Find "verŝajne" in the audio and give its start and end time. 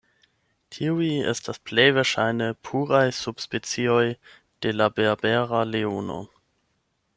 1.97-2.47